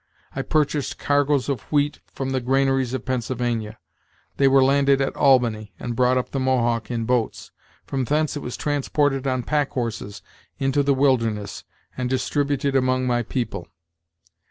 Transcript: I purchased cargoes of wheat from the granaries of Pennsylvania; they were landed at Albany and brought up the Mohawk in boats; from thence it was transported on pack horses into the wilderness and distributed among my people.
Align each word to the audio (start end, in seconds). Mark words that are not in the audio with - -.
I 0.35 0.41
purchased 0.41 0.97
cargoes 0.97 1.47
of 1.47 1.61
wheat 1.71 1.99
from 2.11 2.31
the 2.31 2.41
granaries 2.41 2.95
of 2.95 3.05
Pennsylvania; 3.05 3.77
they 4.37 4.47
were 4.47 4.63
landed 4.63 4.99
at 4.99 5.15
Albany 5.15 5.73
and 5.79 5.95
brought 5.95 6.17
up 6.17 6.31
the 6.31 6.39
Mohawk 6.39 6.89
in 6.89 7.05
boats; 7.05 7.51
from 7.85 8.05
thence 8.05 8.35
it 8.35 8.41
was 8.41 8.57
transported 8.57 9.27
on 9.27 9.43
pack 9.43 9.69
horses 9.73 10.23
into 10.57 10.81
the 10.81 10.95
wilderness 10.95 11.65
and 11.95 12.09
distributed 12.09 12.75
among 12.75 13.05
my 13.05 13.21
people. 13.21 13.67